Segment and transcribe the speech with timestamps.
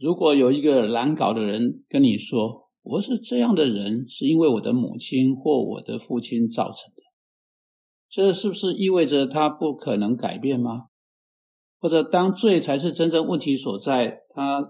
[0.00, 7.02] 如果有一个难搞的人跟你说：“我是这样的人，是因为我的母亲或我的父亲造成的。”
[8.08, 10.86] 这是不是意味着他不可能改变吗？
[11.78, 14.62] 或者当罪才是真正问题所在，他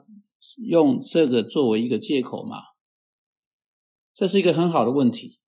[0.66, 2.56] 用这个作为一个借口吗？
[4.12, 5.38] 这是一个很好的问题。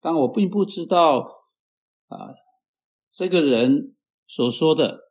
[0.00, 1.18] 当我并不知道
[2.06, 2.32] 啊，
[3.06, 3.94] 这个人
[4.26, 5.03] 所说的。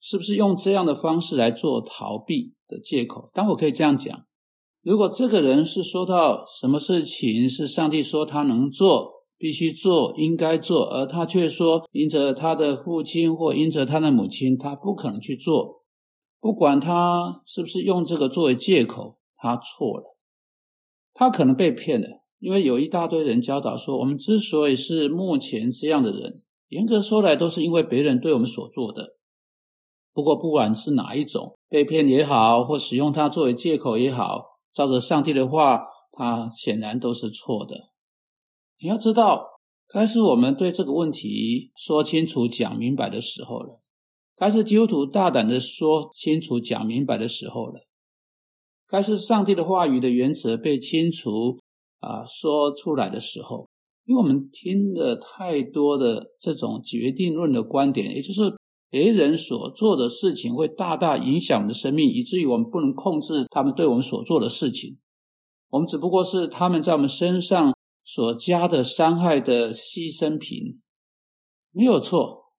[0.00, 3.30] 是不是用这样的方式来做逃避的借口？
[3.34, 4.26] 但我可以这样讲：
[4.82, 15.84] 如果这个人是说到什么事情是上帝说他能做、必须做、应该做，而他却说因着他的父亲或因着他的母亲，他不可能去做，
[16.40, 20.16] 不管他是不是用这个作为借口，他错了，
[21.12, 22.22] 他可能被骗了。
[22.38, 29.17] 因为有一大堆人教导说，我们之所以是目前这样的人，严格说来，都是因为别人对我们所做的。
[30.18, 34.42] 不过，不管是哪一种被骗也好，或使用它作为借口也好，
[34.74, 37.90] 照着上帝的话，它显然都是错的。
[38.80, 43.80] 你要知道，该是我们对这个问题说清楚、讲明白的时候了；
[44.34, 47.82] 该是基督徒大胆的说清楚、讲明白的时候了；
[48.88, 51.60] 该是上帝的话语的原则被清除
[52.00, 53.68] 啊说出来的时候。
[54.04, 58.58] 因为我们听了太多的这种决定论的观点，也就是。
[58.90, 64.98] 别人所做的事情会大大影响我们的生命，以至于我们不能控制他们对我们所做的事情。
[65.70, 70.80] 我们只不过是他们在我们身上所加的伤害的牺牲品，
[71.72, 72.52] 没有错。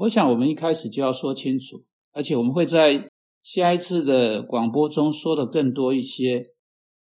[0.00, 3.10] 我想我们一开始就要说清楚，而且我们会在
[3.42, 6.52] 下一次的广播中说的更多一些。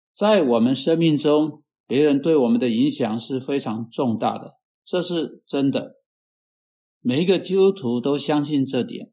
[0.09, 4.53] 在我们生命中，别人对我们的影响是非常重大的，
[4.85, 5.95] 这是真的。
[7.07, 9.11] 每一个基督徒都相信这点，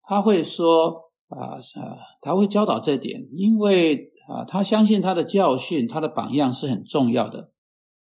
[0.00, 7.52] 他会说啊啊，他会教导这点，因为啊，他相信他的教训，他的榜样是很重要的。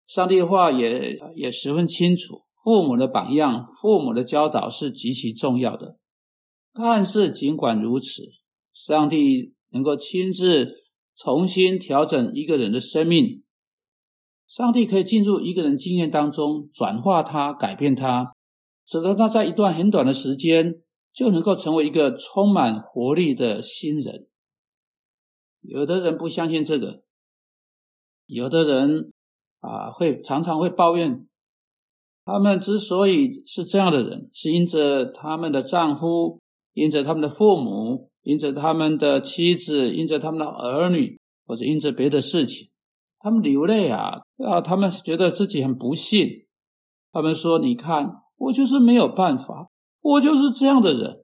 [0.07, 5.97] 上帝的话也也十分清楚，父母的榜样、父母的教导是极其重要的。
[6.75, 8.25] 但是尽管如此，
[8.75, 10.75] 上帝能够亲自
[11.17, 13.45] 重新调整一个人的生命，
[14.47, 18.35] 上帝可以进入一个人经验当中，转化他，改变他。
[18.91, 24.27] 使得他在一段很短的时间就能够成为一个充满活力的新人。
[25.61, 27.05] 有的人不相信这个，
[28.27, 29.13] 有的人
[29.61, 31.29] 啊会常常会抱怨，
[32.25, 36.41] 他们之所以是这样的人，是因着他们的丈夫，
[36.73, 42.69] 因着他们的父母，因着他们的妻子，因着他们的儿女，或者因着别的事情，
[43.21, 44.61] 他们流泪啊啊！
[44.61, 46.49] 他们觉得自己很不幸，
[47.13, 49.71] 他们说：“你看。”我就是没有办法，
[50.01, 51.21] 我就是这样的人，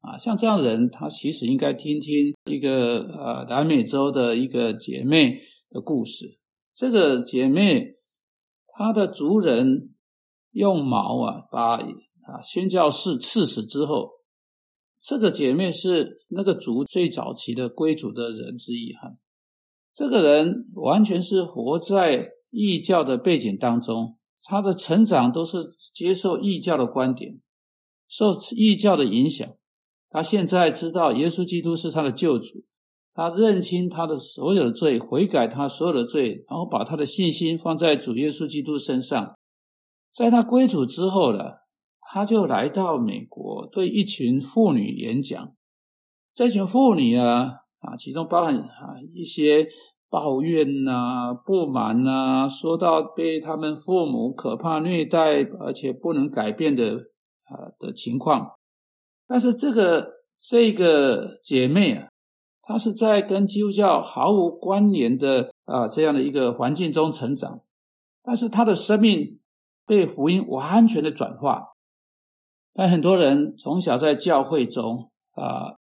[0.00, 6.38] 啊，像这样的人，他其实应该听听一个呃南美洲的一个姐妹的故事。
[6.72, 7.96] 这个姐妹，
[8.66, 9.94] 她的族人
[10.52, 14.08] 用矛啊把啊宣教士刺死之后，
[14.98, 19.16] 这个姐妹是那个族最早期的归主的人之一哈。
[19.92, 24.16] 这个人完全是活在异教的背景当中。
[24.44, 25.58] 他的成长都是
[25.94, 27.40] 接受异教的观点，
[28.08, 29.46] 受异教的影响。
[30.08, 32.64] 他现在知道耶稣基督是他的救主，
[33.14, 39.36] 他认清他的所有的罪，悔改他所有的罪，然后把他的信心放在主耶稣基督身上。
[40.12, 41.44] 在他归主之后呢，
[42.00, 45.54] 他就来到美国，对一群妇女演讲。
[46.34, 49.68] 这群妇女啊，啊，其中包含啊一些。
[50.10, 57.10] 抱怨呐，不满呐，说到被他们父母可怕虐待，而且不能改变的
[57.44, 58.54] 啊的情况。
[59.28, 62.08] 但是这个这个姐妹啊，
[62.60, 67.60] 她是在跟基督教毫无关联的啊这样的一个环境中成长，
[68.20, 69.38] 但是她的生命
[69.86, 71.68] 被福音完全的转化。
[72.72, 75.76] 但很多人从小在教会中啊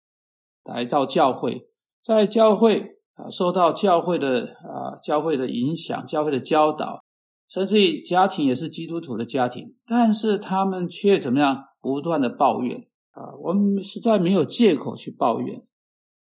[0.64, 1.70] 来到教会，
[2.02, 2.97] 在教会。
[3.18, 7.02] 啊，受到教会的啊教会的影响，教会的教导，
[7.48, 11.64] 甚至于家庭也是基督徒的家庭，但是他们却怎么样？
[11.80, 13.34] 不断的抱怨啊！
[13.40, 15.66] 我们实在没有借口去抱怨。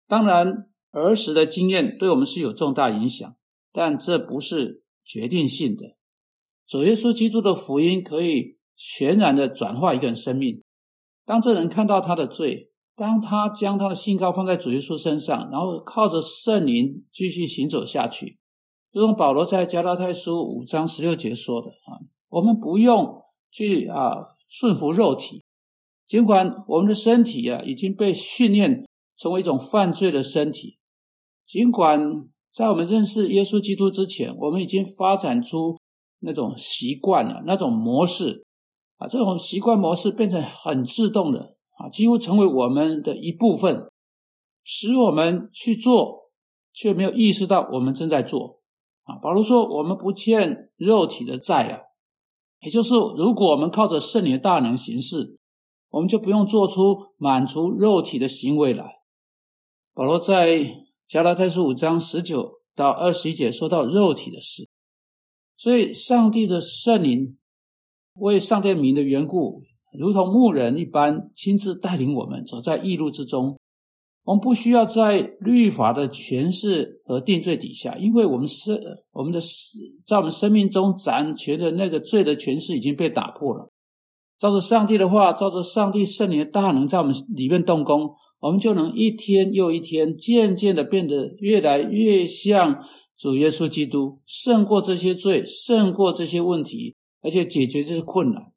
[0.07, 3.35] 当然，儿时的经验对我们是有重大影响，
[3.73, 5.97] 但这不是决定性的。
[6.67, 10.63] 主耶稣基督的福音可以全然的转化一个人生命。
[11.25, 12.73] 当这人看到他的罪。
[12.97, 18.39] 当他将他的信靠放在主耶稣身上，然后靠着圣灵继续行走下去，
[18.93, 21.99] 如同保罗在加拉太书五章十六节说的啊，
[22.29, 25.43] 我们不用去啊顺服肉体，
[26.07, 28.87] 尽管我们的身体啊已经被训练
[29.17, 30.79] 成为一种犯罪的身体。
[31.45, 35.81] 尽管在我们认识耶稣基督之前，我们已经发展出
[36.21, 38.47] 那种习惯了，那种模式
[38.99, 41.54] 啊，这种习惯模式变成很自动的
[41.89, 43.91] 几乎成为我们的一部分，
[44.63, 46.31] 使我们去做，
[46.73, 48.61] 却没有意识到我们正在做
[49.05, 49.17] 啊。
[49.17, 51.81] 保罗说：“我们不欠肉体的债啊。”
[52.61, 55.39] 也就是，如果我们靠着圣灵的大能行事，
[55.91, 59.01] 我们就不用做出满足肉体的行为来。
[59.93, 64.69] 保罗在加拉太书五章十九到二十一节说到肉体的事，
[65.57, 67.37] 所以上帝的圣灵
[68.15, 69.63] 为上帝名的缘故，
[69.99, 73.59] 如同牧人一般，亲自带领我们走在异路之中。
[74.25, 78.81] 我们不需要在律法的诠释和定罪底下，因为我们生
[79.13, 79.39] 我们的
[80.07, 83.71] 在我们生命中掌权的那个罪的诠释已经被打破了。
[84.39, 92.83] 照着上帝的话，照着上帝圣灵的大能在我们里面动工，我们就能一天又一天，渐渐的变得越来越像
[93.17, 98.54] 主耶稣基督，胜过这些罪，胜过这些问题，而且解决这些困难。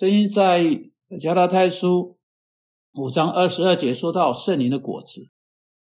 [0.00, 0.64] 正因在
[1.20, 2.16] 加拉太书。
[2.94, 5.28] 五章二十二节说到圣灵的果子，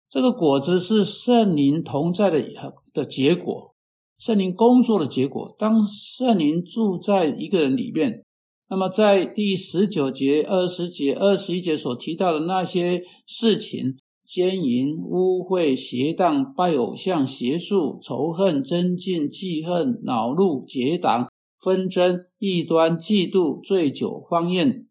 [0.08, 2.44] 这个果子是圣灵同在的
[2.92, 3.72] 的结果，
[4.18, 5.54] 圣灵工作的结果。
[5.56, 8.24] 当圣灵住在一个人里面，
[8.68, 21.29] 那么在第十九节、二十节、二十一节所提到的那些事情，奸淫、污秽、邪荡、拜偶像、邪术、仇恨、增进、记恨、恼怒、结党、
[21.60, 24.86] 纷争、异端、嫉妒、醉酒、荒宴。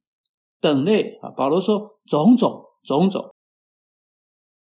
[0.61, 3.33] 等类啊，保罗说种种种种，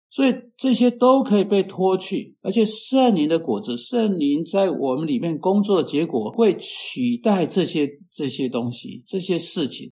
[0.09, 9.91] 所以这些都可以被脱去，而且圣灵的果子，圣灵在我们里面工作的结果，会取代这些这些东西、这些事情。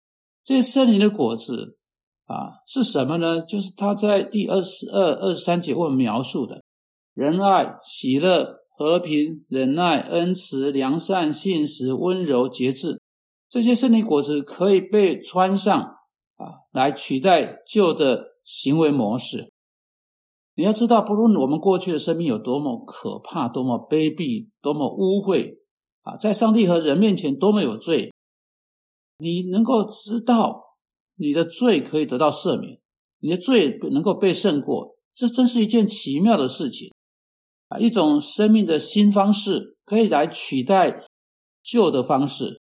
[0.42, 1.76] 这些圣灵的果子
[2.24, 3.42] 啊，是什么呢？
[3.42, 6.62] 就是他在第二十二、二十三节我们描述的
[7.12, 12.98] 仁爱、喜乐、和平、忍耐、恩慈、良善、信实、温柔、节制。
[13.46, 15.78] 这些圣灵果子可以被穿上
[16.36, 19.52] 啊，来取代旧的行为模式。
[20.54, 25.58] 你要知道，不论我们过去的生命有多么可怕、多么卑鄙、多么污秽
[26.00, 28.10] 啊，在上帝和人面前多么有罪，
[29.18, 30.78] 你能够知道
[31.16, 32.80] 你的罪可以得到赦免，
[33.18, 36.90] 你的罪能够被胜过，这真是一件奇妙的事情
[37.70, 37.78] 啊！
[37.78, 41.06] 一种生命的新方式可以来取代
[41.62, 42.60] 旧的方式。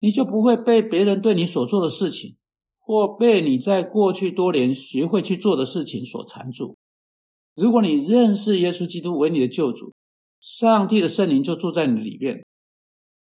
[0.00, 2.36] 你就不会被别人对你所做的事情，
[2.78, 6.76] 或被你在过去多年学会去做的事情所缠住。
[7.54, 9.94] 如果你认识耶稣基督为你的救主，
[10.40, 12.44] 上帝的圣灵就住在你里面。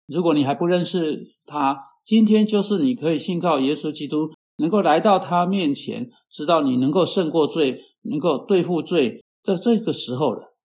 [0.05, 10.56] 如果你还不认识他，今天就是你可以信靠耶稣基督，能够来到他面前，知道你能够胜过罪，能够对付罪的这个时候了。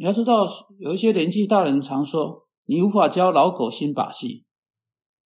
[0.00, 0.46] 你要知道，
[0.78, 4.46] 有一些年纪大人常说，你无法教老狗新把戏。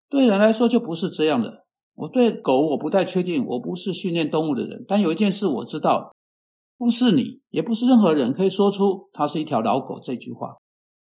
[0.08, 1.66] 对人来说就不是这样的。
[1.96, 4.86] 我对狗我不太确定，我不是训练动物的人。
[4.88, 6.14] 但有一件事我知道，
[6.78, 10.58] 不是你，也不是任何人可以说出它是一条老狗这句话。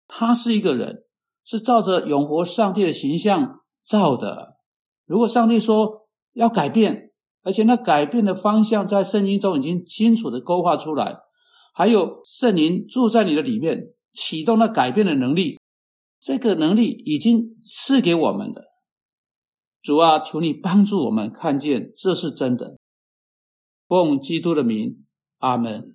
[0.09, 1.05] 它是一个人，
[1.45, 4.55] 是照着永活上帝的形象造的。
[5.05, 7.11] 如果上帝说要改变，
[7.43, 11.19] 而且那改变的方向在圣经中已经清楚的勾画出来，
[11.73, 15.59] 还有圣灵住在你的里面，启动了改变的能力，
[16.21, 18.65] 这个能力已经赐给我们的。
[19.83, 22.77] 主啊，求你帮助我们看见这是真的。
[23.89, 25.07] 奉基督的名，
[25.39, 25.89] 阿门。